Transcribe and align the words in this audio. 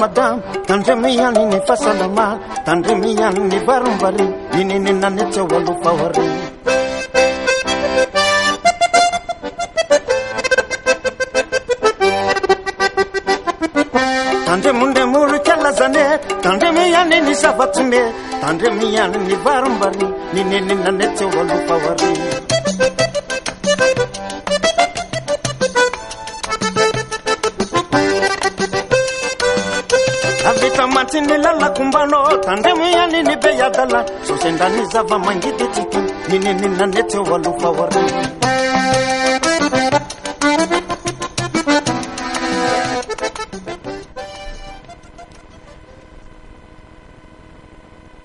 madam 0.00 0.40
tandre 0.66 0.94
miyani 1.02 1.42
ni 1.52 1.58
fasalama 1.66 2.26
tandre 2.66 2.94
miyani 3.02 3.40
ni 3.50 3.58
barumbari 3.66 4.26
ini 4.60 4.76
ni 4.84 4.92
nanete 4.92 5.40
walu 5.50 5.72
fawari 5.82 6.28
tandre 14.46 14.72
munde 14.72 15.02
muru 15.12 15.38
kala 15.46 15.70
zane. 15.72 16.04
Tandre 16.42 16.68
miyani 16.76 17.18
lala 31.20 31.70
kumbano 31.70 32.26
tandemu 32.42 32.84
ya 32.90 33.06
nini 33.06 33.36
be 33.36 33.50
ya 33.56 33.70
dala 33.70 34.04
sosendani 34.26 34.84
zava 34.92 35.18
mangiti 35.18 35.66
tiki 35.74 35.98
nini 36.28 36.54
nina 36.54 36.86
nete 36.86 37.18
walufa 37.18 37.70
wari 37.70 38.04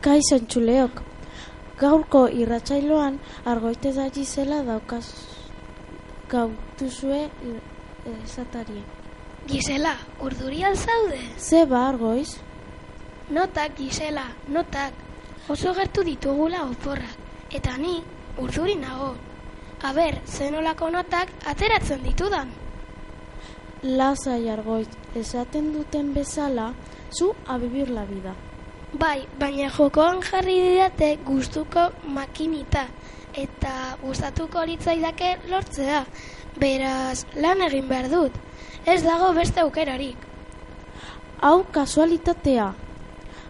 Kaixo 0.01 0.35
entzuleok, 0.39 1.01
gaurko 1.77 2.27
irratzailoan 2.29 3.19
argoite 3.45 3.91
da 3.93 4.09
Gisela 4.09 4.63
daukaz 4.63 5.05
gautuzue 6.29 7.29
esatari. 8.23 8.81
Gisela, 9.47 9.93
urduri 10.23 10.63
alzaude? 10.63 11.19
Ze 11.37 11.65
ba 11.65 11.89
argoiz? 11.89 12.48
Notak, 13.29 13.77
Gisela, 13.77 14.25
notak. 14.47 14.93
Oso 15.49 15.73
gertu 15.73 16.03
ditugula 16.03 16.63
oporrak. 16.65 17.17
Eta 17.53 17.75
ni, 17.77 17.99
urduri 18.41 18.75
nago. 18.75 19.13
Aber, 19.85 20.17
zenolako 20.25 20.89
notak 20.89 21.29
ateratzen 21.45 22.01
ditudan. 22.03 22.49
Lasai 23.83 24.49
argoiz, 24.49 24.89
esaten 25.15 25.71
duten 25.73 26.13
bezala, 26.13 26.73
zu 27.11 27.35
abibir 27.45 27.89
la 27.89 28.03
vida. 28.05 28.33
Bai, 28.93 29.27
baina 29.37 29.69
jokoan 29.69 30.23
jarri 30.25 30.57
didate 30.65 31.17
gustuko 31.25 31.91
makinita 32.03 32.87
eta 33.37 33.95
gustatuko 34.01 34.65
litzaidake 34.65 35.35
lortzea. 35.49 36.03
Beraz, 36.57 37.25
lan 37.35 37.61
egin 37.61 37.87
behar 37.87 38.09
dut. 38.09 38.33
Ez 38.85 39.03
dago 39.05 39.33
beste 39.37 39.61
aukerarik. 39.61 40.17
Hau 41.45 41.63
kasualitatea. 41.71 42.73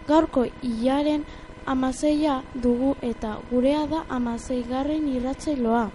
Gaurko 0.10 0.46
hilaren 0.66 1.26
amazeia 1.66 2.42
dugu 2.64 2.96
eta 3.12 3.36
gurea 3.52 3.86
da 3.88 4.04
amazeigarren 4.18 5.08
irratzailoa. 5.16 5.90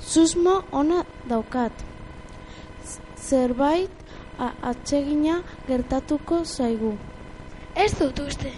Susmo 0.00 0.62
ona 0.72 1.04
daukat. 1.28 1.72
Zerbait 3.28 3.90
atsegina 4.72 5.40
gertatuko 5.68 6.44
zaigu. 6.44 6.94
Ez 7.76 7.92
dut 7.98 8.18
uste. 8.26 8.52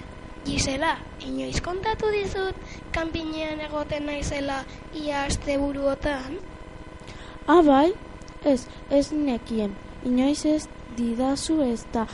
Gisela, 0.44 0.96
inoiz 1.22 1.60
kontatu 1.62 2.10
dizut 2.10 2.78
kanpinean 2.94 3.60
egoten 3.62 4.06
naizela 4.06 4.62
ia 4.94 5.24
aste 5.28 5.58
buruotan? 5.58 6.38
Ah, 7.46 7.62
bai? 7.62 7.92
Ez, 8.44 8.66
ez 8.90 9.12
nekien. 9.12 9.76
Inoiz 10.04 10.44
ez 10.46 10.66
didazu 10.96 11.60
ez 11.62 11.84
da 11.94 12.06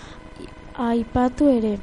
aipatu 0.88 1.48
ere. 1.48 1.78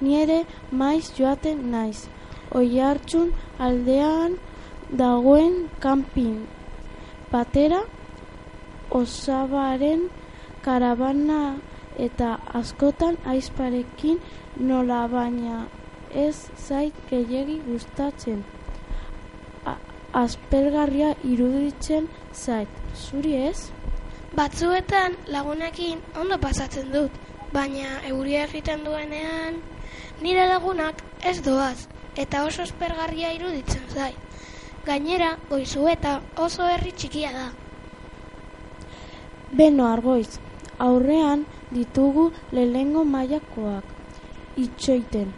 Ni 0.00 0.16
ere 0.22 0.44
maiz 0.70 1.12
joaten 1.18 1.70
naiz. 1.70 2.08
Oi 2.54 2.78
hartzun 2.78 3.32
aldean 3.58 4.36
dagoen 4.90 5.54
kanpin 5.80 6.46
batera 7.32 7.80
osabaren 8.90 10.02
karabana 10.64 11.56
eta 12.06 12.28
askotan 12.60 13.16
aizparekin 13.32 14.20
nola 14.68 15.00
baina 15.08 15.66
ez 16.26 16.36
zait 16.66 16.94
gehiegi 17.10 17.58
gustatzen. 17.66 18.44
A- 19.66 19.78
aspergarria 20.24 21.14
iruditzen 21.24 22.08
zait. 22.32 22.68
Zuri 22.94 23.34
ez? 23.48 23.70
Batzuetan 24.36 25.16
lagunekin 25.26 26.02
ondo 26.20 26.38
pasatzen 26.38 26.90
dut, 26.92 27.10
baina 27.52 28.00
euria 28.10 28.44
egiten 28.48 28.84
duenean 28.84 29.62
nire 30.22 30.46
lagunak 30.48 31.02
ez 31.24 31.40
doaz 31.42 31.88
eta 32.16 32.44
oso 32.44 32.62
aspergarria 32.62 33.32
iruditzen 33.34 33.82
zait. 33.90 34.18
Gainera, 34.86 35.36
goizueta 35.48 36.20
oso 36.36 36.66
herri 36.68 36.92
txikia 36.92 37.32
da. 37.32 37.46
Beno 39.52 39.86
argoiz, 39.88 40.38
aurrean 40.78 41.46
ditugu 41.72 42.30
lehengo 42.52 43.04
mailakoak 43.04 43.84
itxoiten. 44.56 45.32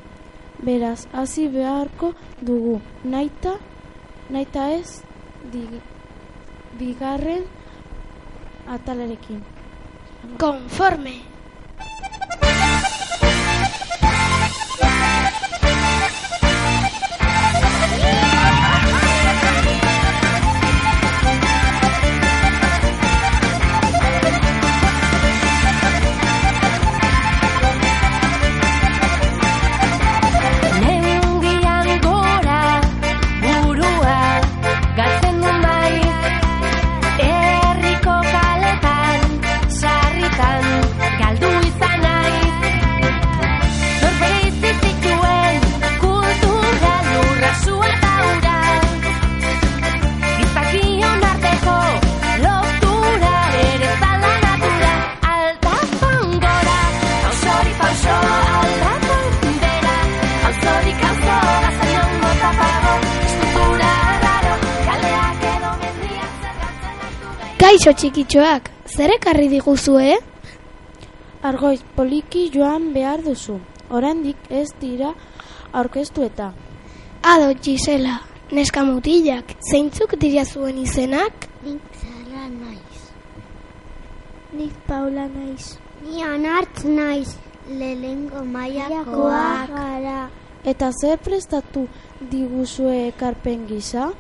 Beraz, 0.67 1.07
hasi 1.13 1.47
beharko 1.53 2.15
dugu, 2.41 2.81
naita, 3.05 3.59
naita 4.33 4.71
ez, 4.73 5.03
di, 5.53 5.63
bigarren 6.81 7.45
atalarekin. 8.67 9.45
Konforme! 10.41 11.36
Kaixo 67.87 68.01
txikitxoak, 68.03 68.69
zer 68.91 69.13
ekarri 69.15 69.47
diguzue? 69.47 70.17
Argoiz, 71.47 71.85
poliki 71.95 72.41
joan 72.51 72.89
behar 72.91 73.21
duzu. 73.23 73.61
Oraindik 73.95 74.49
ez 74.51 74.73
dira 74.81 75.13
aurkeztu 75.71 76.25
eta. 76.27 76.49
Ado, 77.23 77.53
Gisela, 77.63 78.17
neska 78.51 78.83
mutilak, 78.89 79.55
zeintzuk 79.71 80.17
dira 80.19 80.43
zuen 80.43 80.81
izenak? 80.83 81.47
Nik 81.63 81.95
zara 82.01 82.49
naiz. 82.57 83.05
Nik 84.59 84.83
Paula 84.91 85.29
naiz. 85.37 85.77
Ni 86.09 86.27
anartz 86.27 86.83
naiz. 86.91 87.37
Lehengo 87.71 88.43
maiakoak. 88.43 89.71
gara. 89.77 90.19
Eta 90.75 90.91
zer 90.91 91.23
prestatu 91.23 91.87
diguzue 92.35 93.07
ekarpen 93.15 93.65
gisa? 93.71 94.11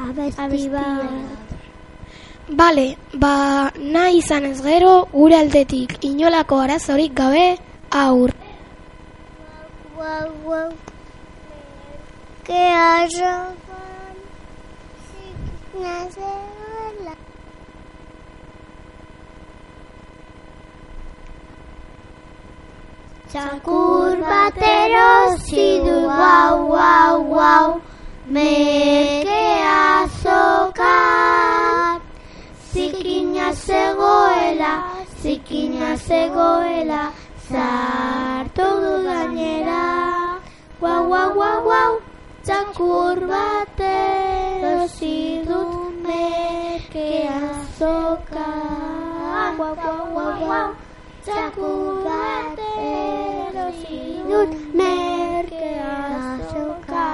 Abesti 0.00 0.68
bat. 0.72 1.49
Bale, 2.50 2.96
ba, 3.14 3.70
nahi 3.78 4.16
izan 4.18 4.44
ez 4.48 4.58
gero, 4.64 4.94
gure 5.12 5.36
aldetik 5.38 5.92
inolako 6.02 6.56
arazorik 6.58 7.12
gabe, 7.14 7.44
aur. 7.94 8.32
Guau, 9.94 10.30
guau. 10.44 10.70
Que 12.48 12.64
arroban. 12.80 14.16
Nazegoela. 15.84 17.14
Txakur 23.30 24.18
batero 24.26 25.08
zidu 25.46 25.98
guau, 26.10 26.66
guau, 26.74 27.16
guau. 27.32 27.80
Merkea 28.26 30.08
zokat. 30.22 31.69
Zikina 32.80 33.52
zegoela, 33.52 34.72
zikina 35.20 35.96
zegoela 35.96 37.12
Zartu 37.46 38.68
du 38.82 38.92
gainera. 39.04 39.82
Guau, 40.80 41.04
guau, 41.08 41.28
guau, 41.36 41.58
guau 41.66 41.92
Txakur 42.42 43.20
bate 43.28 43.98
Erosi 44.64 45.44
dut 45.44 45.92
merkean 46.06 47.52
zoka 47.76 48.48
Guau, 49.58 49.76
guau, 49.76 50.06
guau, 50.16 50.32
guau 50.40 50.68
Txakur 51.20 52.00
bate 52.08 52.72
Erosi 52.88 54.24
dut 54.24 54.56
zoka 56.48 57.08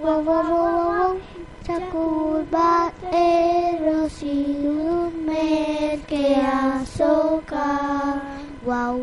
Guau, 0.00 0.18
guau, 0.24 0.42
guau, 0.48 0.72
guau 0.88 1.12
Txakur 1.64 2.48
bat 2.48 2.93
Guau 8.64 8.96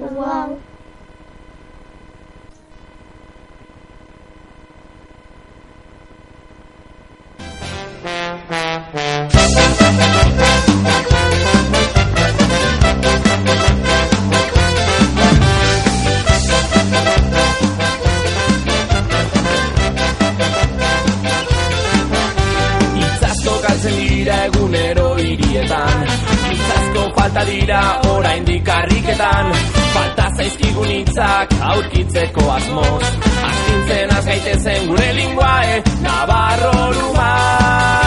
Itzasko 22.97 23.53
galtzen 23.61 23.95
dira 23.99 24.37
egunero 24.45 25.07
hirietan 25.21 26.07
Itzasko 26.57 27.05
falta 27.19 27.45
dira 27.45 28.00
oraindik 28.31 28.67
harriketan 28.67 29.51
Falta 29.93 30.29
zaizkigun 30.37 30.87
hitzak 30.87 31.55
aurkitzeko 31.71 32.51
asmoz. 32.51 33.03
Astintzen 33.49 34.09
az 34.17 34.25
gaitezen 34.25 34.87
gure 34.87 35.11
linguae 35.13 35.81
Navarro 36.01 36.91
luma 36.95 38.00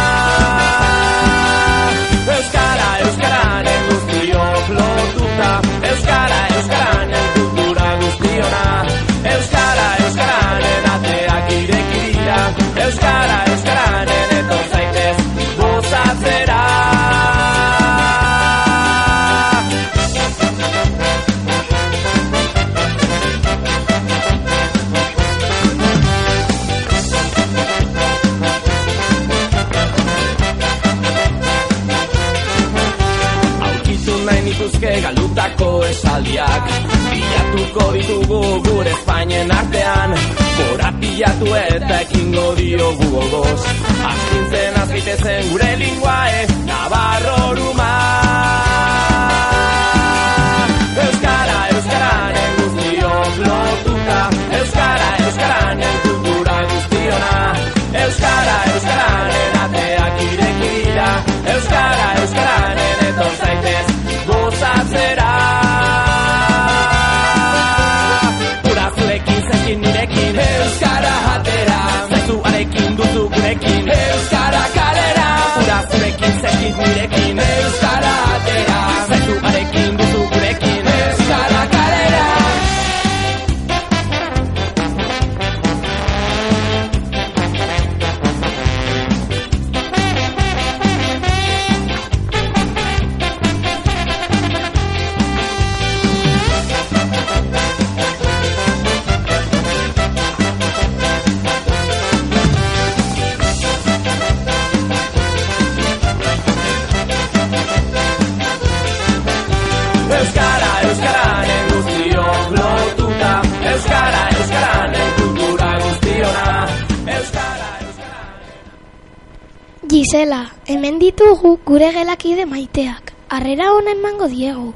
gelakide 122.74 122.84
maiteak. 122.84 123.12
Harrera 123.28 123.72
ona 123.74 123.92
emango 123.92 124.28
diegu. 124.28 124.72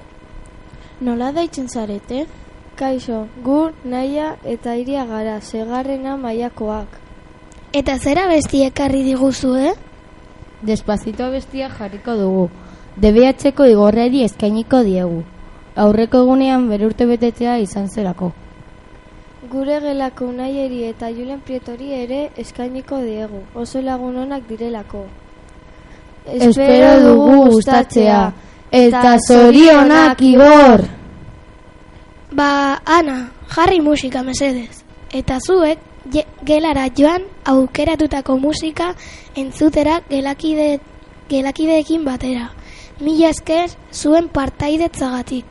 Nola 1.00 1.32
daitzen 1.32 1.68
zarete? 1.68 2.26
Kaixo, 2.76 3.26
gur, 3.44 3.72
naia 3.84 4.36
eta 4.44 4.76
iria 4.76 5.04
gara, 5.04 5.40
segarrena 5.40 6.16
mailakoak. 6.16 6.88
Eta 7.72 7.98
zera 7.98 8.26
besti 8.28 8.64
ekarri 8.64 9.02
diguzu, 9.02 9.54
eh? 9.56 9.74
Despazito 10.62 11.30
bestia 11.30 11.68
jarriko 11.68 12.14
dugu. 12.16 12.50
DBH-ko 12.96 13.64
igorreri 13.64 14.24
eskainiko 14.24 14.82
diegu. 14.82 15.24
Aurreko 15.76 16.22
egunean 16.24 16.68
bere 16.68 16.86
urte 16.86 17.06
betetzea 17.06 17.58
izan 17.58 17.88
zerako. 17.88 18.32
Gure 19.50 19.80
gelako 19.80 20.32
naieri 20.32 20.84
eta 20.84 21.10
Julen 21.10 21.40
Prietori 21.40 21.92
ere 21.94 22.30
eskainiko 22.36 22.98
diegu, 23.02 23.44
oso 23.54 23.80
lagun 23.80 24.16
onak 24.16 24.48
direlako. 24.48 25.06
Espero 26.32 27.00
dugu 27.00 27.50
gustatzea. 27.50 28.32
Eta 28.70 29.16
zorionak 29.26 30.20
igor! 30.20 30.84
Ba, 32.32 32.80
Ana, 32.84 33.30
jarri 33.48 33.80
musika 33.80 34.22
mesedez. 34.22 34.84
Eta 35.12 35.38
zuek, 35.40 35.78
je- 36.12 36.26
gelara 36.44 36.88
joan 36.96 37.22
aukeratutako 37.44 38.36
musika 38.38 38.94
entzutera 39.34 40.02
gelakide, 40.10 40.80
gelakideekin 41.28 42.04
batera. 42.04 42.50
Mila 43.00 43.30
esker 43.30 43.70
zuen 43.92 44.28
partaidetzagatik. 44.28 45.44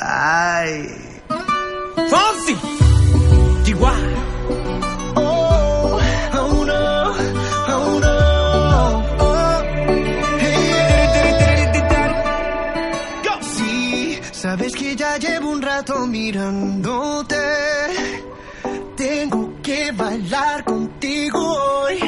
Ay. 0.00 0.72
Fonsi. 2.10 2.54
Rato 15.66 16.06
mirándote. 16.06 17.36
Tengo 18.96 19.52
que 19.62 19.90
bailar 19.92 20.64
contigo 20.64 21.40
hoy. 21.40 21.98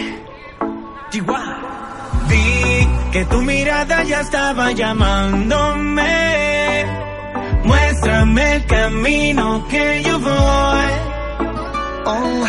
Chihuahua. 1.10 1.78
Vi 2.28 2.88
que 3.12 3.24
tu 3.24 3.42
mirada 3.42 4.04
ya 4.04 4.20
estaba 4.20 4.70
llamándome. 4.72 6.06
Muéstrame 7.64 8.56
el 8.56 8.66
camino 8.66 9.66
que 9.68 10.02
yo 10.04 10.20
voy. 10.20 10.92
Oh, 12.06 12.44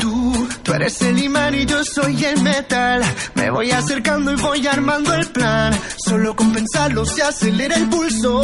tú, 0.00 0.48
tú 0.64 0.72
eres 0.74 1.00
el 1.02 1.22
imán 1.22 1.54
y 1.54 1.64
yo 1.64 1.84
soy 1.84 2.24
el 2.24 2.42
metal. 2.42 3.02
Me 3.34 3.50
voy 3.50 3.70
acercando 3.70 4.32
y 4.32 4.36
voy 4.36 4.66
armando 4.66 5.14
el 5.14 5.26
plan. 5.28 5.78
Solo 6.04 6.34
con 6.34 6.52
pensarlo 6.52 7.04
se 7.04 7.22
acelera 7.22 7.76
el 7.76 7.88
pulso. 7.88 8.42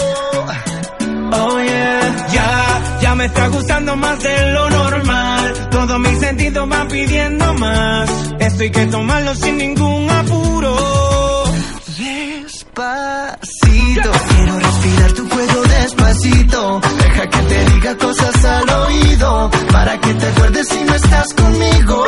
Oh 1.33 1.59
yeah, 1.61 2.26
ya, 2.33 3.00
ya 3.02 3.14
me 3.14 3.25
está 3.26 3.49
gustando 3.49 3.97
más 3.97 4.23
de 4.23 4.52
lo 4.52 4.71
normal. 4.71 5.68
Todos 5.71 5.99
mis 6.00 6.18
sentidos 6.18 6.68
van 6.68 6.88
pidiendo 6.88 7.54
más. 7.54 8.11
Esto 8.38 8.62
hay 8.62 8.71
que 8.71 8.87
tomarlo 8.87 9.35
sin 9.35 9.56
ningún 9.59 10.11
apuro. 10.11 10.97
Quiero 13.96 14.58
respirar 14.58 15.12
tu 15.12 15.26
cuello 15.26 15.62
despacito. 15.62 16.80
Deja 16.98 17.26
que 17.30 17.38
te 17.38 17.64
diga 17.64 17.96
cosas 17.96 18.44
al 18.44 18.70
oído. 18.70 19.50
Para 19.72 19.98
que 19.98 20.14
te 20.14 20.26
acuerdes 20.26 20.68
si 20.68 20.84
no 20.84 20.94
estás 20.94 21.26
conmigo. 21.32 22.04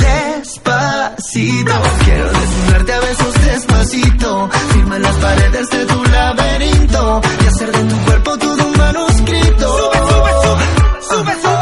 Despacito, 0.00 1.72
quiero 2.04 2.30
desnudarte 2.32 2.92
a 2.94 3.00
besos 3.00 3.34
despacito. 3.44 4.50
Firma 4.72 4.98
las 4.98 5.16
paredes 5.16 5.68
de 5.68 5.84
tu 5.84 6.04
laberinto. 6.04 7.20
Y 7.44 7.46
hacer 7.48 7.70
de 7.70 7.84
tu 7.84 7.96
cuerpo 8.06 8.38
todo 8.38 8.66
un 8.66 8.78
manuscrito. 8.78 9.68
Sube, 9.78 9.98
sube, 9.98 10.32
sube, 10.42 10.64
sube, 11.02 11.42
sube. 11.42 11.57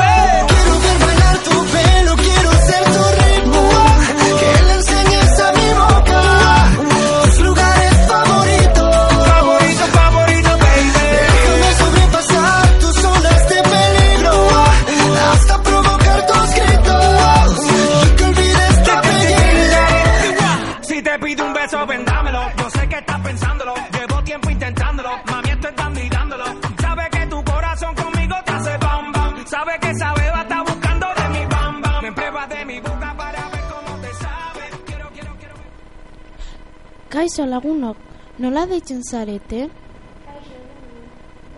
Nola 38.39 38.67
deitzen 38.67 39.03
zarete? 39.11 39.69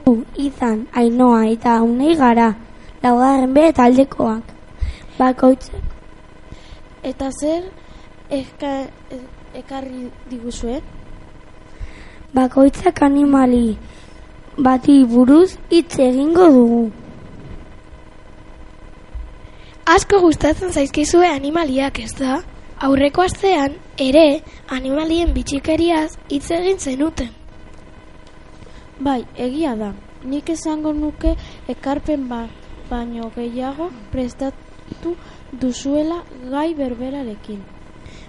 U, 0.06 0.14
izan, 0.36 0.86
ainoa 0.96 1.44
eta 1.52 1.82
unei 1.82 2.14
gara, 2.16 2.54
laugarren 3.02 3.52
bere 3.54 3.72
taldekoak. 3.72 4.54
Bakoitzak, 5.18 5.82
Eta 7.02 7.30
zer 7.40 7.62
eska, 8.30 8.70
e- 9.10 9.58
ekarri 9.58 10.08
diguzue? 10.30 10.80
bakoitzak 12.34 13.02
animali 13.02 13.78
bati 14.58 15.04
buruz 15.04 15.56
hitz 15.70 15.98
egingo 15.98 16.48
dugu. 16.52 16.90
Asko 19.86 20.20
gustatzen 20.20 20.72
zaizkizue 20.72 21.28
animaliak, 21.28 21.98
ez 22.00 22.12
da? 22.18 22.42
Aurreko 22.80 23.24
astean 23.26 23.72
ere 23.98 24.42
animalien 24.70 25.32
bitxikeriaz 25.34 26.12
hitz 26.30 26.50
egin 26.54 26.76
zenuten. 26.78 27.32
Bai, 29.00 29.24
egia 29.34 29.72
da. 29.80 29.88
Nik 30.22 30.52
esango 30.54 30.92
nuke 30.94 31.32
ekarpen 31.74 32.28
ba, 32.30 32.44
baino 32.90 33.32
gehiago 33.34 33.88
prestatu 34.12 35.16
duzuela 35.50 36.20
gai 36.52 36.74
berberarekin. 36.78 37.64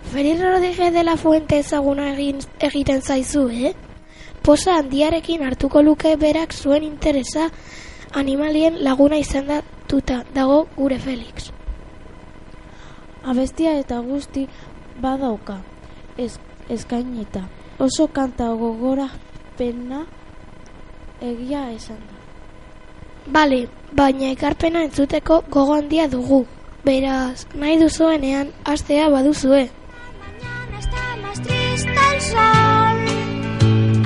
Feliz 0.10 0.41
Rodríguez 0.41 0.91
de 0.94 1.03
la 1.03 1.15
Fuente 1.18 1.60
ezaguna 1.60 2.10
egin, 2.15 2.41
egiten 2.60 3.01
zaizu, 3.03 3.46
eh? 3.50 3.75
Posa 4.41 4.79
handiarekin 4.79 5.46
hartuko 5.46 5.84
luke 5.84 6.15
berak 6.18 6.58
zuen 6.58 6.84
interesa 6.89 7.51
animalien 8.13 8.84
laguna 8.84 9.22
izendatuta 9.22 10.24
dago 10.34 10.63
gure 10.75 10.98
Felix. 10.98 11.51
Abestia 13.24 13.78
eta 13.80 14.00
guzti 14.00 14.48
badauka 15.02 15.60
ez, 16.18 16.40
eskainita. 16.70 17.44
Oso 17.80 18.08
kanta 18.08 18.48
gogora 18.60 19.10
pena 19.58 20.06
egia 21.22 21.72
esan 21.72 21.98
da. 21.98 22.16
Bale, 23.28 23.68
baina 23.92 24.32
ekarpena 24.36 24.84
entzuteko 24.88 25.44
gogo 25.50 25.74
handia 25.76 26.08
dugu. 26.08 26.46
Beraz, 26.84 27.46
nahi 27.56 27.78
duzuenean 27.80 28.52
astea 28.64 29.10
baduzue. 29.10 29.70
está 30.80 31.16
más 31.22 31.42
triste 31.42 32.00
el 32.14 32.22
sol. 32.22 33.00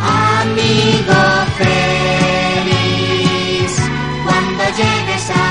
Amigo 0.02 1.24
feliz, 1.58 2.74
cuando 4.26 4.64
llegues 4.78 5.30
al 5.30 5.43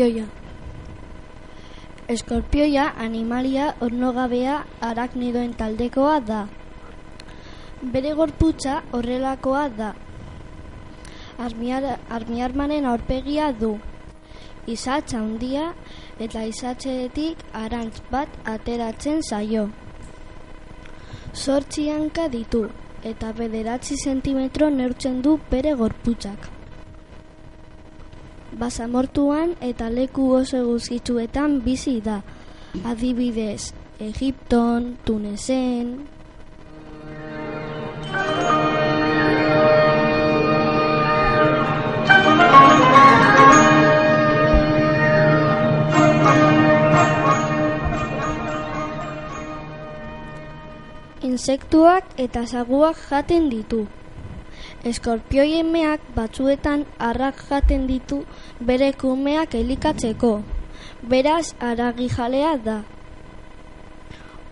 Eskorpioia. 0.00 0.28
Eskorpioia 2.08 2.84
animalia 2.96 3.74
ornogabea 3.84 4.54
araknidoen 4.80 5.52
taldekoa 5.58 6.20
da. 6.24 6.38
Bere 7.82 8.14
gorputza 8.14 8.78
horrelakoa 8.92 9.68
da. 9.76 9.90
Armiar, 11.38 11.98
armiarmanen 12.08 12.86
aurpegia 12.86 13.50
du. 13.52 13.74
Izatz 14.66 15.12
handia 15.14 15.74
eta 16.18 16.44
izatzeetik 16.48 17.44
arantz 17.52 18.00
bat 18.10 18.38
ateratzen 18.54 19.20
zaio. 19.20 19.66
Zortzi 21.34 21.90
hanka 21.90 22.28
ditu 22.28 22.64
eta 23.04 23.34
bederatzi 23.36 24.00
zentimetro 24.04 24.70
neurtzen 24.70 25.20
du 25.20 25.36
bere 25.50 25.74
gorputzak. 25.74 26.59
Basamortuan 28.60 29.54
eta 29.64 29.86
leku 29.88 30.26
oso 30.36 30.58
guztitzuetan 30.66 31.62
bizi 31.64 32.00
da. 32.04 32.20
Adibidez, 32.84 33.72
Egipton, 33.98 34.96
Tunesen... 35.04 35.94
Insektuak 51.30 52.12
eta 52.20 52.44
saguak 52.44 53.00
jaten 53.08 53.48
ditu. 53.48 53.86
Eskorpioiemeak 54.80 56.00
batzuetan 56.16 56.86
arrak 56.98 57.42
jaten 57.48 57.82
ditu 57.88 58.22
bere 58.60 58.92
kumeak 58.92 59.54
elikatzeko. 59.54 60.30
Beraz, 61.02 61.52
aragijalea 61.60 62.54
da. 62.64 62.78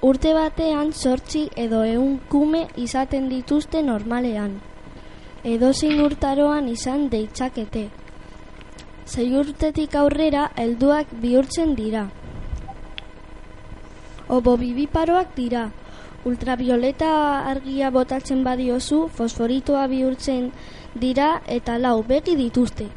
Urte 0.02 0.34
batean 0.36 0.92
sortzi 0.92 1.46
edo 1.56 1.80
ehun 1.84 2.18
kume 2.28 2.66
izaten 2.76 3.30
dituzte 3.32 3.82
normalean. 3.82 4.60
Edozein 5.44 6.04
urtaroan 6.04 6.68
izan 6.68 7.08
deitzakete. 7.08 7.88
Sei 9.06 9.26
urtetik 9.32 9.96
aurrera 9.96 10.50
helduak 10.56 11.16
bihurtzen 11.22 11.74
dira. 11.74 12.08
Obo 14.28 14.58
bibiparoak 14.60 15.32
dira. 15.36 15.70
Ultravioleta 16.26 17.10
argia 17.46 17.90
botatzen 17.94 18.42
badiozu, 18.44 19.04
fosforitoa 19.14 19.86
bihurtzen 19.86 20.50
dira 20.98 21.28
eta 21.46 21.78
lau 21.78 22.02
begi 22.02 22.34
dituzte. 22.34 22.88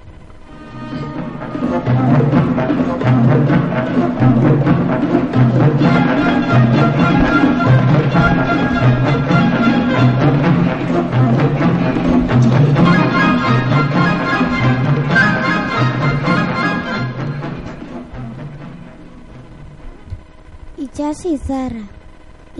Itxas 20.82 21.26
izarra. 21.26 22.01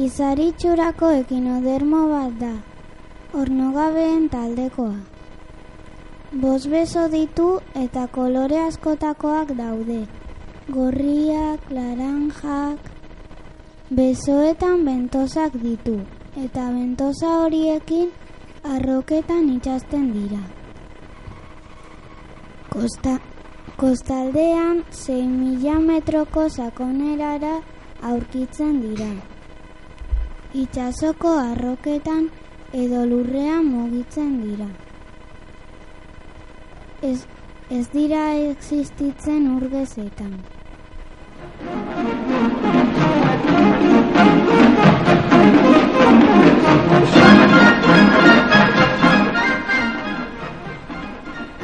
Izari 0.02 0.48
txurako 0.58 1.10
ekinodermo 1.14 1.98
bat 2.10 2.38
da. 2.40 2.52
Ornogabeen 3.38 4.24
taldekoa. 4.34 4.96
Bos 6.44 6.64
beso 6.72 7.04
ditu 7.12 7.50
eta 7.82 8.08
kolore 8.16 8.58
askotakoak 8.64 9.52
daude. 9.60 10.00
Gorriak, 10.78 11.68
laranjak... 11.78 12.88
Besoetan 14.00 14.86
bentosak 14.88 15.58
ditu. 15.66 16.00
Eta 16.46 16.64
bentosa 16.78 17.34
horiekin 17.44 18.10
arroketan 18.64 19.52
itxasten 19.58 20.08
dira. 20.16 20.42
Kosta, 22.74 23.20
kostaldean 23.84 24.82
6 25.04 25.20
mila 25.36 25.78
metroko 25.92 26.48
sakonerara 26.50 27.54
aurkitzen 28.14 28.82
dira. 28.88 29.12
Itxasoko 30.52 31.30
arroketan 31.40 32.26
edo 32.76 33.06
lurrean 33.08 33.64
mugitzen 33.72 34.32
dira. 34.44 34.66
Ez, 37.02 37.24
ez 37.72 37.86
dira 37.94 38.24
existitzen 38.36 39.46
urgezetan. 39.56 40.34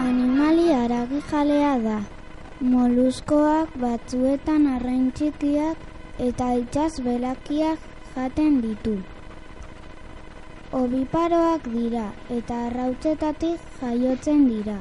Animali 0.06 0.72
aragi 0.78 1.22
jalea 1.34 1.76
da. 1.90 2.00
Moluskoak 2.62 3.76
batzuetan 3.84 4.72
arrain 4.78 5.12
txikiak 5.12 5.86
eta 6.32 6.54
itxas 6.64 7.04
belakiak 7.04 7.97
jaten 8.18 8.62
ditu. 8.62 8.96
Obiparoak 10.78 11.68
dira 11.74 12.06
eta 12.38 12.56
arrautzetatik 12.68 13.66
jaiotzen 13.82 14.48
dira. 14.50 14.78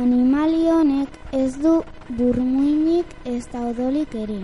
Animali 0.00 0.60
honek 0.74 1.16
ez 1.32 1.52
du 1.62 1.72
burmuinik 2.18 3.16
ez 3.24 3.42
da 3.52 3.64
odolik 3.72 4.14
ere. 4.24 4.40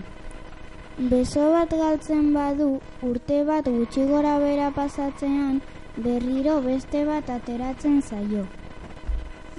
Beso 1.12 1.46
bat 1.52 1.78
galtzen 1.84 2.32
badu 2.34 2.68
urte 3.10 3.44
bat 3.50 3.68
gutxi 3.78 4.06
gora 4.12 4.38
bera 4.44 4.70
pasatzean 4.80 5.60
berriro 5.96 6.60
beste 6.68 7.04
bat 7.10 7.28
ateratzen 7.38 8.00
zaio. 8.02 8.46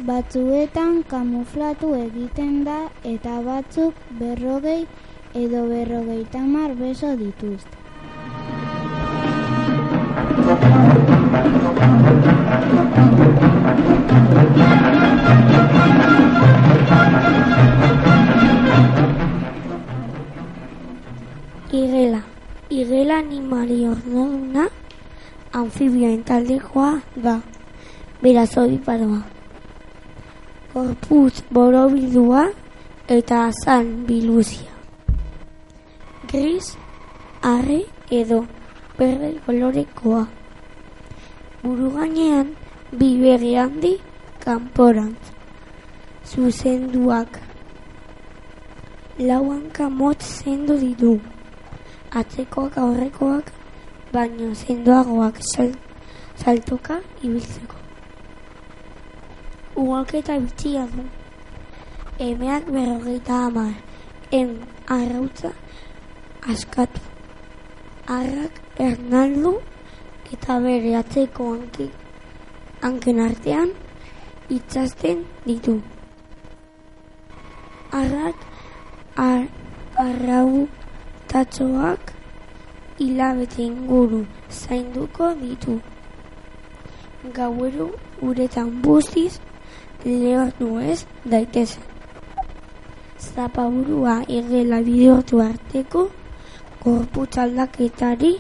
Batzuetan 0.09 1.03
kamuflatu 1.11 1.93
egiten 1.99 2.63
da 2.65 2.79
eta 3.11 3.41
batzuk 3.45 4.01
berrogei 4.23 4.81
edo 5.43 5.67
berrogeita 5.69 6.39
mar 6.39 6.71
beso 6.73 7.09
dituzte. 7.15 7.77
Igela. 21.71 22.21
Igela 22.69 23.17
animali 23.19 23.87
ornoduna 23.87 24.65
anfibioen 25.53 26.23
taldekoa 26.23 26.93
da. 27.15 27.35
Beraz 28.21 28.57
obiparoa. 28.57 29.21
Korpuz 30.73 31.33
borobildua 31.53 32.47
eta 33.07 33.45
azan 33.51 33.93
biluzia. 34.07 34.76
Gris, 36.27 36.75
arre 37.41 37.85
edo 38.11 38.39
berde 38.97 39.29
kolorekoa. 39.45 40.23
Buru 41.63 41.87
gainean 41.95 42.47
bi 42.91 43.07
begi 43.21 43.51
handi 43.55 43.93
kanporantz. 44.43 45.23
Zuzenduak. 46.29 47.39
Lau 49.27 49.43
hanka 49.51 49.85
motz 49.99 50.23
zendu 50.39 50.75
ditu. 50.81 51.13
Atzekoak 52.19 52.75
aurrekoak 52.83 53.53
baino 54.13 54.49
zendoagoak 54.63 55.37
sal, 55.51 55.71
saltoka 56.41 56.97
ibiltzeko. 57.23 57.77
Ugalketa 59.79 60.35
bitxia 60.43 60.83
du. 60.91 61.07
Emeak 62.27 62.63
berrogeita 62.73 63.35
hamar. 63.45 63.73
Em 64.31 64.49
arrautza 64.97 65.51
askatu. 66.51 67.01
Arrak 68.07 68.61
ernaldu 68.79 69.53
eta 70.33 70.59
bere 70.63 70.91
atzeko 71.01 71.51
hanki, 71.53 71.87
hanken 72.81 73.19
artean 73.27 73.69
itxasten 74.57 75.25
ditu. 75.45 75.75
Arrak 78.01 78.37
ar, 79.15 79.43
arrau 80.05 80.67
tatxoak 81.27 82.13
hilabete 82.99 83.61
inguru 83.69 84.21
zainduko 84.49 85.33
ditu. 85.41 85.79
Gauero 87.35 87.89
uretan 88.21 88.69
bustiz 88.81 89.39
lehortu 90.05 90.67
ez 90.79 90.99
daitezen. 91.25 91.83
Zapaburua 93.19 94.15
igela 94.27 94.79
bidortu 94.87 95.41
arteko 95.41 96.07
gorputz 96.83 97.37
aldaketari 97.37 98.33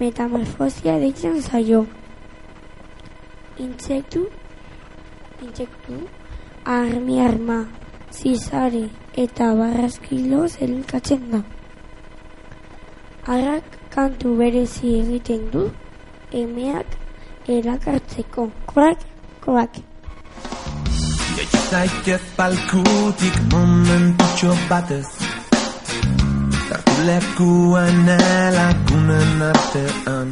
metamorfosia 0.00 0.98
deitzen 1.02 1.40
zaio. 1.42 1.84
Intsektu, 3.58 4.24
intsektu, 5.42 6.00
armi 6.64 7.20
arma, 7.20 7.60
zizare 8.12 8.88
eta 9.24 9.52
barraskilo 9.60 10.48
zelkatzen 10.48 11.30
da. 11.32 11.42
Arrak 13.36 13.78
kantu 13.94 14.36
berezi 14.40 14.98
egiten 15.00 15.48
du, 15.52 15.68
emeak 16.32 16.98
erakartzeko. 17.48 18.50
Korak, 18.66 19.06
korak. 19.44 19.78
Jaitsi 21.34 21.62
zaitez 21.70 22.22
palkutik 22.36 23.38
momentutxo 23.52 24.56
batez 24.70 25.23
Tartu 26.68 26.94
lekuan 27.06 28.08
elakunen 28.08 29.42
artean. 29.50 30.28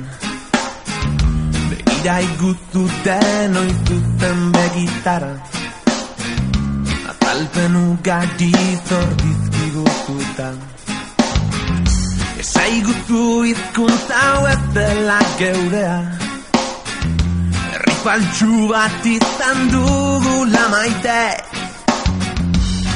Begira 1.71 2.16
iguzu 2.27 2.83
denoi 3.05 3.73
zuzen 3.87 4.40
begitara 4.55 5.33
Atalpen 7.11 7.77
ugari 7.77 8.53
zordizkiguzuta 8.88 10.49
Esa 12.42 12.64
iguzu 12.79 13.23
izkuntza 13.53 14.16
hau 14.25 14.42
ez 14.55 14.62
dela 14.75 15.21
geurea. 15.38 15.97
Herri 17.71 17.95
faltsu 18.05 18.53
bat 18.73 19.07
izan 19.16 19.59
dugula 19.73 20.64
maite 20.75 21.21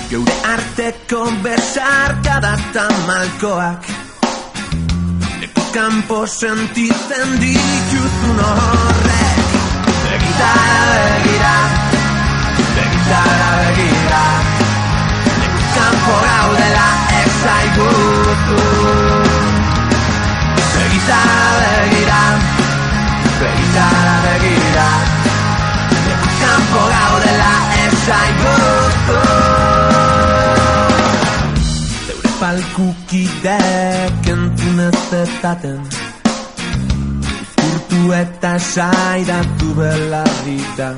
Geure 0.06 0.34
arteko 0.46 1.20
besarkada 1.42 2.52
eta 2.54 2.82
malkoak 3.06 3.88
Leku 5.40 5.62
kanpo 5.74 6.18
sentitzen 6.26 7.32
dituzun 7.42 8.38
horrek. 8.44 9.56
Begitara 10.04 10.84
begira. 10.94 11.56
Begitara 12.76 13.48
begira. 13.58 14.24
Leku 15.40 15.64
kanpo 15.74 16.14
gaudela 16.26 16.88
ezaigutu 17.22 18.60
Begitara 20.76 21.72
begira. 21.82 22.22
Begitara 23.40 24.14
begira. 24.28 24.88
Leku 26.06 26.30
kanpo 26.44 26.82
gaudela 26.94 27.52
ezaigutu 27.86 28.55
Zeure 32.56 32.72
palkukidek 32.72 34.28
entzun 34.32 34.80
ez 34.80 34.98
zetaten 35.10 35.80
Izkurtu 37.42 38.12
eta 38.12 38.58
sairatu 38.58 39.74
belarrita 39.76 40.94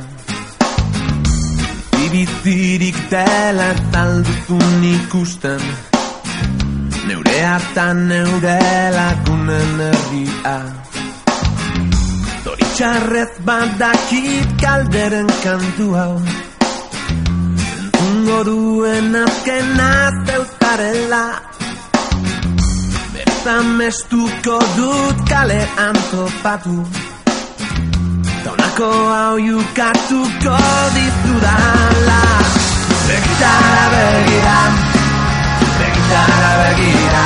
bizirik 2.13 2.97
dela 3.11 3.75
talduzun 3.93 4.85
ikusten. 4.85 5.61
Neure 7.07 7.41
hartan 7.45 8.09
neure 8.09 8.61
lagunen 8.95 9.81
herria. 9.89 10.55
Zoritxarrez 12.45 13.33
badakit 13.45 14.57
kalderen 14.63 15.29
kantu 15.43 15.91
hau. 15.99 16.15
Entzungo 17.77 18.41
duen 18.49 19.15
azkena 19.25 19.93
zeuzarela 20.25 21.48
Berzamestuko 23.49 24.57
dut 24.77 25.21
kalean 25.25 25.97
topatu 26.11 26.85
Taunako 28.45 28.89
hau 29.09 29.39
jukatuko 29.41 30.59
dizudala 30.97 32.21
Begitara 33.09 33.87
begira 33.95 34.59
Begitara 35.81 36.51
begira. 36.61 37.25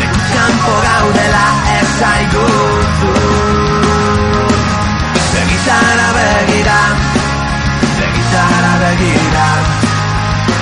Nekuz 0.00 0.26
kanpo 0.32 0.74
gaudela 0.86 1.44
esaiguzu 1.76 3.12
Begitara 5.34 6.08
begira 6.16 6.80
Begitara 8.00 8.74
begira. 8.80 9.48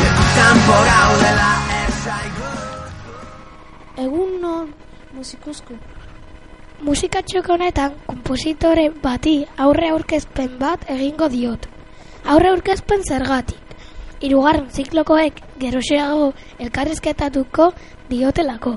Nekuz 0.03 0.31
kanpo 0.35 0.77
gaudela 0.91 1.52
musikuzko. 5.23 5.77
Musikatxok 6.83 7.49
honetan, 7.55 7.93
kompositore 8.11 8.89
bati 9.03 9.35
aurre 9.65 9.93
aurkezpen 9.95 10.57
bat 10.59 10.83
egingo 10.91 11.29
diot. 11.31 11.69
Aurre 12.33 12.51
aurkezpen 12.51 13.05
zergatik. 13.07 13.77
Hirugarren 14.23 14.67
ziklokoek 14.75 15.39
geroxeago 15.63 16.33
elkarrizketatuko 16.65 17.69
diotelako. 18.11 18.73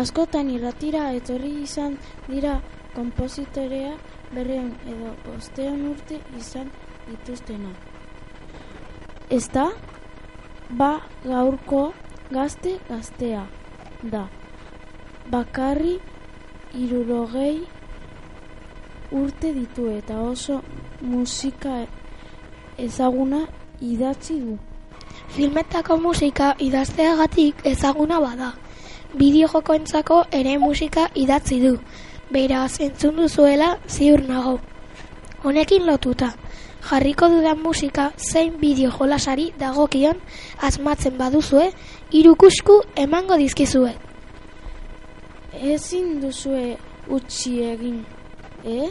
Askotan 0.00 0.48
irratira 0.52 1.10
etorri 1.16 1.50
izan 1.64 1.98
dira 2.28 2.54
kompositorea 2.94 3.92
berreun 4.32 4.70
edo 4.94 5.12
bosteon 5.26 5.82
urte 5.90 6.20
izan 6.40 6.70
dituztena. 7.10 7.74
Ez 9.30 9.44
da, 9.52 9.68
ba 10.80 10.90
gaurko 11.24 11.84
gazte 12.32 12.78
gaztea 12.88 13.44
da. 14.16 14.24
Bakarri 15.30 15.94
irurogei 16.76 17.62
urte 19.12 19.52
ditu 19.54 19.88
eta 19.88 20.18
oso 20.20 20.60
musika 21.00 21.86
ezaguna 22.78 23.46
idatzi 23.80 24.36
du. 24.40 24.58
Filmetako 25.32 25.96
musika 25.96 26.54
idazteagatik 26.58 27.64
ezaguna 27.64 28.20
bada. 28.20 28.52
Bideo 29.14 29.48
jokoentzako 29.48 30.24
ere 30.30 30.58
musika 30.58 31.08
idatzi 31.14 31.60
du. 31.62 31.78
Beraz, 32.30 32.80
entzun 32.80 33.16
duzuela 33.16 33.78
ziur 33.88 34.22
nago. 34.28 34.58
Honekin 35.44 35.86
lotuta, 35.86 36.34
jarriko 36.90 37.28
dudan 37.32 37.62
musika 37.62 38.10
zein 38.18 38.58
bideo 38.60 38.90
jolasari 38.98 39.52
dagokion 39.58 40.20
asmatzen 40.60 41.16
baduzue, 41.18 41.70
irukusku 42.12 42.82
emango 42.96 43.36
dizkizue. 43.40 43.94
Ezin 45.62 46.20
duzue 46.22 46.76
utzi 47.06 47.60
egin, 47.62 48.00
eh? 48.64 48.90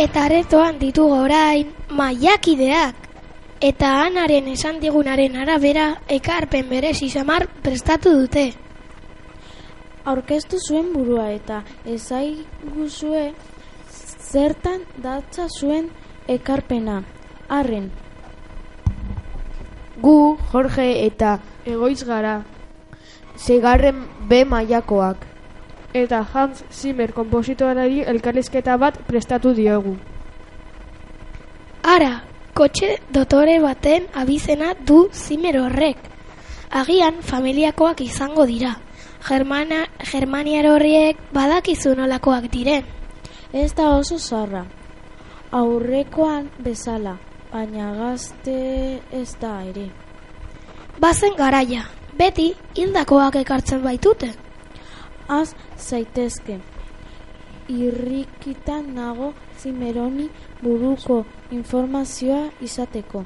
Eta 0.00 0.22
aretoan 0.24 0.78
ditugu 0.80 1.12
orain 1.26 1.74
maiakideak. 1.92 2.96
Eta 3.60 3.90
anaren 4.06 4.46
esan 4.48 4.78
digunaren 4.80 5.36
arabera 5.36 5.88
ekarpen 6.08 6.70
berezi 6.70 7.10
samar 7.12 7.44
prestatu 7.60 8.14
dute. 8.22 8.46
Aurkeztu 10.08 10.56
zuen 10.56 10.88
burua 10.94 11.26
eta 11.34 11.60
ezaiguzue 11.84 13.26
zertan 14.30 14.86
datza 14.96 15.50
zuen 15.52 15.90
ekarpena. 16.38 17.02
Arren, 17.50 17.90
Gu, 20.00 20.38
Jorge 20.52 20.86
eta 21.04 21.38
Egoitz 21.68 22.06
gara. 22.08 22.38
Zeigarren 23.36 24.06
B 24.30 24.46
mailakoak. 24.48 25.29
Eta 25.92 26.22
Hans 26.32 26.64
Zimmer 26.70 27.12
kompositoreari 27.12 28.04
elkarrizketa 28.06 28.76
bat 28.78 28.98
prestatu 29.08 29.54
diogu. 29.54 29.96
Ara, 31.82 32.22
kotxe 32.54 32.98
dotore 33.10 33.58
baten 33.60 34.06
abizena 34.14 34.74
du 34.86 35.08
Zimmer 35.12 35.56
horrek. 35.58 35.98
Agian 36.70 37.22
familiakoak 37.22 38.00
izango 38.04 38.46
dira. 38.46 38.76
Germana, 39.26 39.86
Germaniar 40.12 40.68
horriek 40.70 41.18
badakizu 41.34 41.96
nolakoak 41.98 42.46
diren. 42.52 42.84
Ez 43.52 43.74
da 43.74 43.90
oso 43.96 44.18
zarra. 44.18 44.62
Aurrekoan 45.50 46.46
bezala, 46.62 47.16
baina 47.50 47.90
gazte 47.96 49.00
ez 49.10 49.34
da 49.40 49.56
ere. 49.66 49.88
Bazen 51.02 51.34
garaia, 51.36 51.82
beti 52.14 52.52
hildakoak 52.78 53.40
ekartzen 53.42 53.82
baitute. 53.82 54.30
Az 55.30 55.54
zaitezke. 55.78 56.58
Irrikitan 57.68 58.90
nago 58.94 59.32
zimeroni 59.60 60.26
buruko 60.62 61.24
informazioa 61.50 62.48
izateko. 62.60 63.22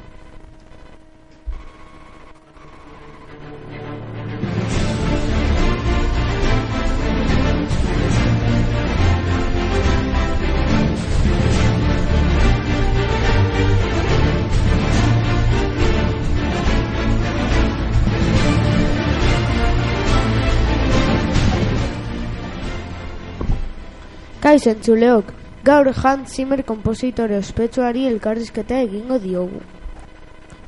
Kaiz 24.54 24.68
entzuleok, 24.70 25.32
gaur 25.66 25.88
Hans 26.00 26.34
Zimmer 26.36 26.60
kompositore 26.62 27.34
ospetsuari 27.42 28.04
elkarrizketa 28.06 28.76
egingo 28.84 29.16
diogu. 29.18 29.58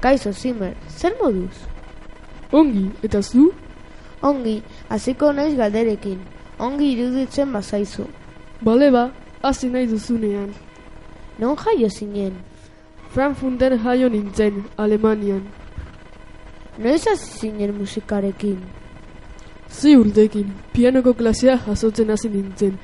Kaizo 0.00 0.32
Zimmer, 0.32 0.72
zer 0.88 1.12
moduz? 1.20 1.60
Ongi, 2.50 2.88
eta 3.06 3.20
zu? 3.22 3.44
Ongi, 4.22 4.56
hasiko 4.88 5.30
naiz 5.36 5.54
galderekin. 5.60 6.18
Ongi 6.58 6.88
iruditzen 6.96 7.52
bazaizu. 7.54 8.08
Bale 8.60 8.90
ba, 8.90 9.04
hasi 9.42 9.70
nahi 9.70 9.86
duzunean. 9.92 10.50
Non 11.38 11.54
jaio 11.54 11.88
zinen? 11.88 12.34
Frankfurten 13.14 13.78
jaio 13.84 14.08
nintzen, 14.08 14.64
Alemanian. 14.76 15.46
Noiz 16.78 17.06
hasi 17.06 17.38
zinen 17.38 17.78
musikarekin? 17.78 18.58
Zi 19.70 19.96
urtekin, 19.96 20.50
pianoko 20.72 21.14
klasea 21.14 21.58
jasotzen 21.68 22.10
hasi 22.10 22.34
nintzen, 22.34 22.78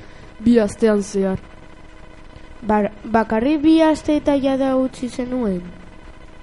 bi 0.45 0.59
astean 0.61 1.01
zehar. 1.01 1.39
Bar, 2.61 2.91
bakarri 3.03 3.57
bi 3.63 3.81
aste 3.83 4.15
eta 4.15 4.35
jada 4.35 4.75
utzi 4.77 5.09
zenuen? 5.09 5.61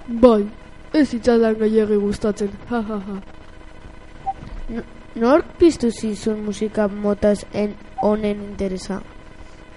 Bai, 0.07 0.43
ez 0.93 1.13
itzadan 1.13 1.55
gehiagi 1.59 1.97
gustatzen, 1.97 2.51
ha 2.69 2.81
ha 2.89 2.99
ha. 3.07 3.21
Nork 5.15 5.45
piztu 5.59 5.89
zizun 5.91 6.43
musika 6.45 6.87
motaz 6.87 7.45
en 7.53 7.73
honen 8.01 8.43
interesa? 8.49 9.01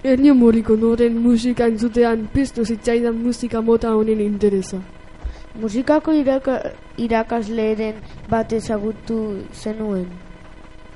Ernio 0.03 0.35
moriko 0.35 0.75
noren 0.75 1.17
musika 1.21 1.65
entzutean 1.67 2.27
piztu 2.33 2.65
zitzaidan 2.65 3.17
musika 3.23 3.61
mota 3.61 3.91
honen 3.95 4.21
interesa. 4.21 4.79
Musikako 5.55 6.13
iraka, 6.13 6.59
irakasleren 6.97 7.95
bat 8.29 8.53
ezagutu 8.53 9.19
zenuen? 9.53 10.07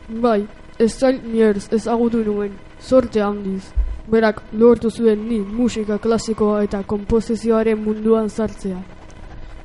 Bai, 0.09 0.47
ez 0.79 0.91
zail 0.99 1.19
nierz 1.23 1.67
ezagutu 1.73 2.23
nuen, 2.23 2.53
sorte 2.79 3.21
handiz. 3.21 3.63
Berak 4.11 4.41
lortu 4.53 4.89
zuen 4.89 5.27
ni 5.29 5.39
musika 5.39 5.97
klasikoa 5.97 6.63
eta 6.63 6.83
komposizioaren 6.83 7.83
munduan 7.83 8.29
sartzea. 8.29 8.79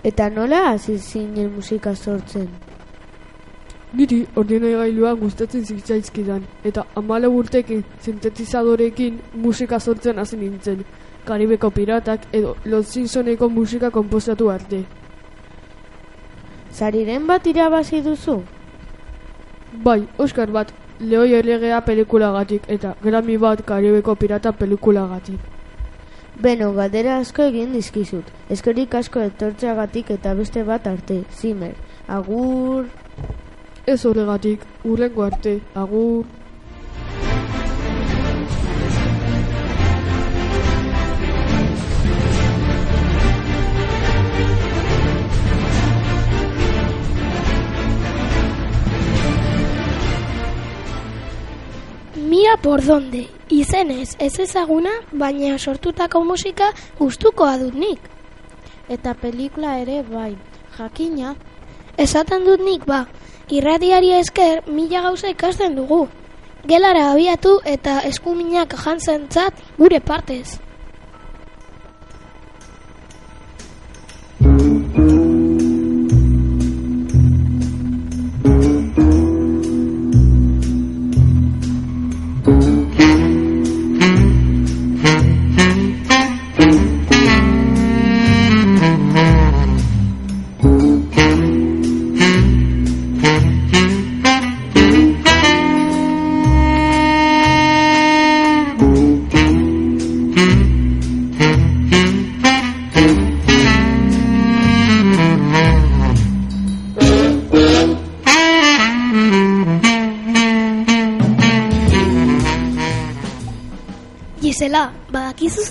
Eta 0.05 0.29
nola 0.31 0.71
hasi 0.73 0.99
zinen 0.99 1.53
musika 1.55 1.95
sortzen? 1.95 2.49
Niri 3.95 4.27
ordenagailua 4.37 5.15
gustatzen 5.15 5.65
zitzaizkidan, 5.65 6.43
eta 6.65 6.85
amala 6.97 7.29
urtekin 7.29 7.85
sintetizadorekin 8.03 9.21
musika 9.35 9.79
sortzen 9.81 10.19
hasi 10.19 10.37
nintzen, 10.37 10.85
Karibeko 11.25 11.71
piratak 11.71 12.27
edo 12.33 12.57
Los 12.65 12.89
Simpsoneko 12.93 13.49
musika 13.49 13.91
komposatu 13.91 14.51
arte. 14.51 14.85
Zariren 16.73 17.27
bat 17.27 17.47
irabazi 17.47 18.03
duzu? 18.05 18.43
Bai, 19.85 20.03
Oscar 20.19 20.51
bat, 20.53 20.73
Leoi 21.01 21.33
erlegea 21.35 21.81
pelikulagatik 21.83 22.69
eta 22.71 22.95
Grammy 23.03 23.37
bat 23.37 23.65
Karibeko 23.67 24.15
pirata 24.15 24.53
pelikulagatik. 24.53 25.41
Beno, 26.43 26.73
galdera 26.75 27.17
asko 27.19 27.43
egin 27.51 27.73
dizkizut. 27.75 28.31
Eskerik 28.51 28.95
asko 28.95 29.21
etortzeagatik 29.23 30.11
eta 30.11 30.35
beste 30.35 30.63
bat 30.63 30.87
arte. 30.87 31.23
Zimmer, 31.31 31.75
agur... 32.09 32.87
Ez 33.87 34.05
horregatik, 34.07 34.63
urrengo 34.85 35.23
arte, 35.27 35.61
agur... 35.75 36.25
Por 52.65 52.83
donde, 52.83 53.29
izenez 53.53 54.17
ez 54.19 54.39
ezaguna, 54.41 54.91
baina 55.13 55.59
sortutako 55.59 56.25
musika 56.25 56.71
gustukoa 56.99 57.59
dut 57.61 57.75
nik. 57.77 58.01
Eta 58.89 59.13
pelikula 59.13 59.75
ere 59.83 59.99
bai, 60.09 60.31
jakina, 60.79 61.35
Esaten 62.01 62.43
dut 62.43 62.63
nik 62.65 62.87
ba, 62.89 63.05
irradiari 63.53 64.15
esker 64.17 64.65
mila 64.67 65.03
gauza 65.05 65.29
ikasten 65.31 65.77
dugu. 65.77 66.07
Gelara 66.67 67.11
abiatu 67.13 67.59
eta 67.77 68.01
eskuminak 68.09 68.75
jantzentzat 68.81 69.61
gure 69.79 70.01
partez. 70.01 70.57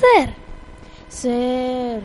Zer? 0.04 0.34
zer... 1.10 2.02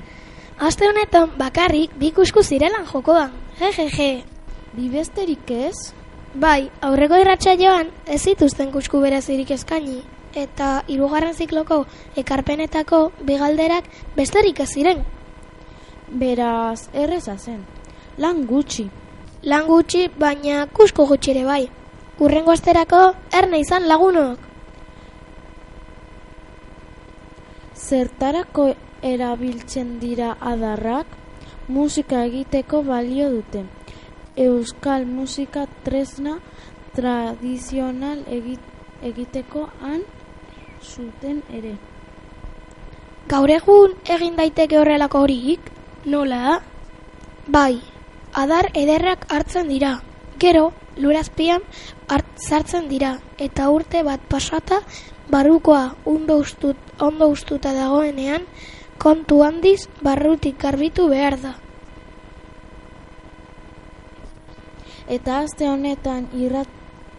Aste 0.58 0.88
honetan 0.88 1.30
bakarrik 1.38 1.94
bi 2.00 2.10
kusku 2.10 2.42
zirelan 2.42 2.86
jokoan. 2.92 3.30
Jejeje. 3.60 4.24
Bi 4.74 4.88
besterik 4.90 5.50
ez? 5.54 5.92
Bai, 6.34 6.70
aurreko 6.82 7.18
irratsaioan 7.22 7.92
ez 8.06 8.20
zituzten 8.22 8.72
kusku 8.74 9.00
berezirik 9.00 9.52
eskaini 9.54 10.00
eta 10.38 10.82
hirugarren 10.86 11.34
zikloko 11.34 11.84
ekarpenetako 12.20 13.00
bigalderak 13.30 13.86
besterik 14.16 14.60
ez 14.60 14.68
ziren. 14.74 15.04
Beraz, 16.08 16.88
erreza 16.92 17.36
zen. 17.38 17.64
Lan 18.18 18.44
gutxi. 18.50 18.88
Lan 19.42 19.66
gutxi, 19.70 20.08
baina 20.18 20.66
kusko 20.74 21.06
gutxi 21.06 21.32
ere 21.36 21.46
bai. 21.46 21.62
Urrengo 22.18 22.52
asterako 22.52 23.02
erne 23.32 23.62
izan 23.62 23.86
lagunok. 23.88 24.47
Zertarako 27.88 28.74
erabiltzen 29.02 29.94
dira 30.00 30.34
adarrak, 30.40 31.06
musika 31.68 32.24
egiteko 32.26 32.82
balio 32.84 33.30
dute. 33.32 33.62
Euskal 34.36 35.06
musika 35.06 35.62
tresna 35.86 36.34
tradizional 36.96 38.24
egi- 38.38 38.58
egiteko 39.10 39.68
han 39.80 40.02
zuten 40.82 41.40
ere. 41.60 41.76
Gaur 43.28 43.50
egun 43.56 43.94
egin 44.16 44.36
daiteke 44.36 44.78
horrelako 44.78 45.24
horik? 45.24 45.72
Nola? 46.04 46.60
Bai, 47.46 47.80
adar 48.32 48.68
ederrak 48.74 49.24
hartzen 49.32 49.68
dira. 49.68 49.94
Gero, 50.38 50.72
lurazpian 50.96 51.64
sartzen 52.36 52.88
dira 52.88 53.18
eta 53.38 53.70
urte 53.70 54.02
bat 54.02 54.20
pasata 54.28 54.82
barrukoa 55.30 55.94
ondo 56.04 56.38
ustut 56.44 56.76
ondo 57.00 57.28
ustuta 57.28 57.72
dagoenean 57.72 58.44
kontu 58.98 59.42
handiz 59.44 59.88
barrutik 60.02 60.58
garbitu 60.58 61.08
behar 61.08 61.38
da. 61.40 61.54
Eta 65.08 65.40
aste 65.40 65.68
honetan 65.68 66.28
irrat, 66.36 66.68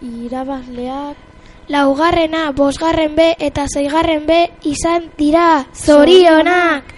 irabazleak 0.01 1.25
Laugarrena, 1.69 2.49
bosgarren 2.57 3.13
B 3.15 3.27
eta 3.47 3.67
zeigarren 3.69 4.25
B 4.25 4.39
izan 4.71 5.11
dira 5.21 5.67
zorionak! 5.85 6.97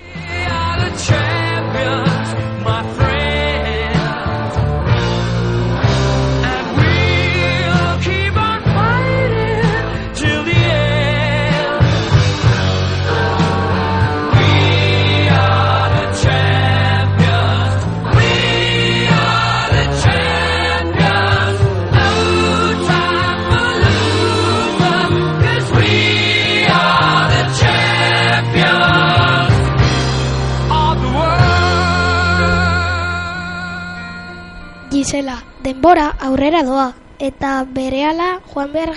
Gisela, 35.12 35.44
denbora 35.60 36.06
aurrera 36.24 36.62
doa 36.64 36.94
eta 37.20 37.50
berehala 37.78 38.28
joan 38.48 38.72
behar 38.72 38.92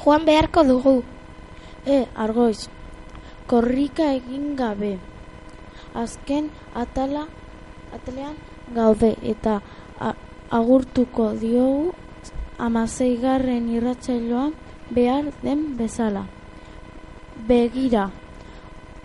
joan 0.00 0.24
beharko 0.24 0.64
dugu. 0.64 1.02
E, 1.84 2.06
argoiz, 2.16 2.70
korrika 3.46 4.06
egin 4.14 4.56
gabe. 4.56 4.96
Azken 5.92 6.48
atala, 6.72 7.26
atalean 7.92 8.40
gaude 8.72 9.12
eta 9.20 9.60
a, 10.00 10.14
agurtuko 10.48 11.34
diogu 11.36 11.92
amazeigarren 12.56 13.68
irratzailoa 13.68 14.48
behar 14.88 15.28
den 15.42 15.76
bezala. 15.76 16.24
Begira, 17.46 18.08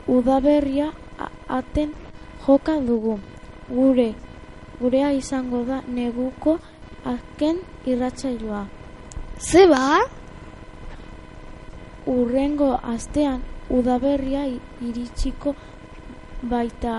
udaberria 0.08 0.94
aten 1.50 1.92
joka 2.48 2.80
dugu. 2.80 3.20
Gure, 3.68 4.14
gurea 4.80 5.12
izango 5.12 5.64
da 5.64 5.82
neguko 5.88 6.58
azken 7.06 7.58
irratzailoa. 7.86 8.66
Zeba? 9.40 10.00
Urrengo 12.06 12.70
astean 12.84 13.42
udaberria 13.70 14.44
iritsiko 14.82 15.56
baita 16.42 16.96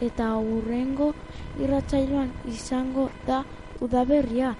eta 0.00 0.36
urrengo 0.36 1.12
irratzailoan 1.60 2.30
izango 2.48 3.08
da 3.26 3.44
udaberria. 3.80 4.54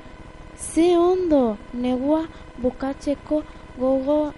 Ze 0.59 0.97
ondo 0.99 1.57
negua 1.73 2.27
bukatzeko 2.59 3.43
gogo 3.79 4.33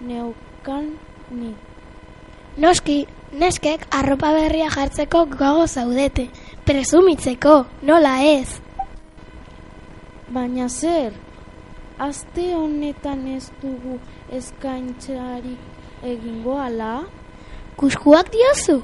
neukan 0.00 0.92
ni. 1.30 1.54
Noski, 2.56 3.06
neskek 3.32 3.86
arropa 3.90 4.32
berria 4.32 4.70
jartzeko 4.70 5.24
gogo 5.26 5.66
zaudete. 5.66 6.28
Presumitzeko, 6.64 7.64
nola 7.82 8.18
ez? 8.24 8.60
Baina 10.28 10.68
zer, 10.68 11.12
aste 11.98 12.54
honetan 12.54 13.26
ez 13.32 13.48
dugu 13.62 13.98
eskaintzari 14.32 15.56
egingo 16.04 16.58
ala? 16.60 17.04
Kuskuak 17.76 18.30
diozu? 18.32 18.82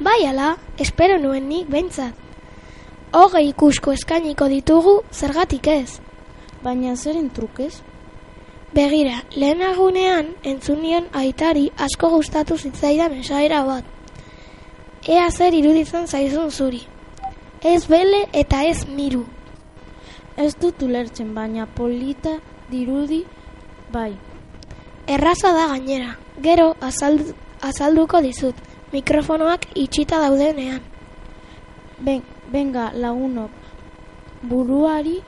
Bai 0.00 0.22
ala, 0.26 0.56
espero 0.78 1.18
nuen 1.18 1.48
nik 1.48 1.68
behintzat. 1.68 2.14
Hogei 3.12 3.52
kusko 3.52 3.92
eskainiko 3.96 4.48
ditugu, 4.48 5.02
zergatik 5.12 5.66
ez? 5.72 6.00
Baina 6.62 6.94
zeren 6.96 7.30
trukez? 7.30 7.80
Begira, 8.74 9.22
lehen 9.32 9.62
agunean 9.64 10.34
entzun 10.44 10.82
nion 10.84 11.06
aitari 11.16 11.70
asko 11.86 12.10
gustatu 12.12 12.58
zitzaidan 12.58 13.14
esaera 13.22 13.62
bat. 13.64 13.84
Ea 15.08 15.30
zer 15.30 15.54
iruditzen 15.56 16.06
zaizun 16.06 16.50
zuri. 16.50 16.82
Ez 17.64 17.86
bele 17.88 18.26
eta 18.32 18.62
ez 18.68 18.84
miru. 18.86 19.24
Ez 20.36 20.52
dut 20.60 20.82
ulertzen, 20.84 21.32
baina 21.34 21.66
polita 21.66 22.36
dirudi 22.70 23.24
bai. 23.92 24.12
Erraza 25.08 25.54
da 25.56 25.66
gainera. 25.72 26.12
Gero 26.44 26.74
azaldu, 26.80 27.32
azalduko 27.62 28.20
dizut. 28.20 28.54
Mikrofonoak 28.92 29.64
itxita 29.74 30.20
daudenean. 30.20 30.84
Ben, 32.04 32.22
benga 32.52 32.92
lagunok, 32.94 33.50
buruari 34.42 35.18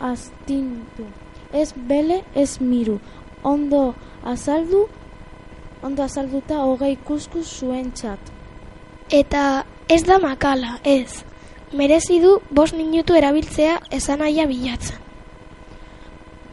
astindu. 0.00 1.06
Ez 1.52 1.72
bele, 1.76 2.22
ez 2.34 2.58
miru. 2.60 2.98
Ondo 3.42 3.94
azaldu, 4.24 4.86
ondo 5.82 6.02
azalduta 6.02 6.62
hogei 6.64 6.96
kuskus 6.96 7.58
zuentzat. 7.58 8.18
Eta 9.10 9.64
ez 9.88 10.02
da 10.04 10.18
makala, 10.18 10.78
ez. 10.84 11.24
Merezi 11.72 12.20
du 12.20 12.38
bost 12.50 12.76
minutu 12.76 13.14
erabiltzea 13.14 13.78
esanaia 13.90 14.46
bilatzen. 14.46 14.98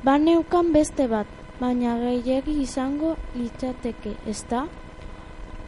Baneukan 0.04 0.74
beste 0.74 1.08
bat, 1.12 1.28
baina 1.60 1.98
gehiegi 2.00 2.62
izango 2.64 3.16
litzateke, 3.36 4.16
ezta? 4.28 4.66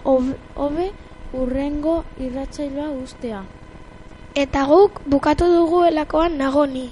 Hobe 0.03 0.91
urrengo 1.35 1.97
irratsailua 2.19 2.89
ustea. 3.03 3.43
Eta 4.35 4.63
guk 4.67 5.01
bukatu 5.05 5.47
duguelakoan 5.51 6.37
nagoni. 6.39 6.89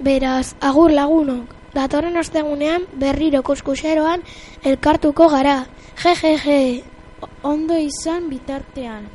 Beraz, 0.00 0.54
agur 0.60 0.92
lagunok, 0.94 1.57
datorren 1.78 2.16
ostegunean 2.22 2.86
berriro 3.04 3.42
kuskuseroan 3.46 4.20
elkartuko 4.64 5.28
gara. 5.34 5.58
Jejeje. 6.02 6.82
Ondo 7.42 7.74
izan 7.88 8.28
bitartean. 8.30 9.06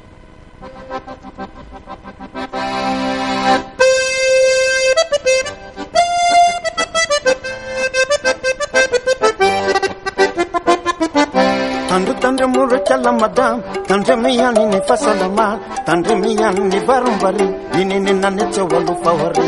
Tandu 11.89 12.11
tandu 12.21 12.45
muru 12.49 12.77
chalamada 12.87 13.47
Tandu 13.87 14.13
miyani 14.17 14.63
ni 14.71 14.79
fasalama 14.87 15.59
Tandu 15.85 16.15
miyani 16.17 16.61
ni 16.71 16.79
varumbari 16.87 17.47
Nini 17.75 17.97
ni 17.99 18.13
nane 18.21 18.43
chawalu 18.53 18.93
fawari 19.03 19.47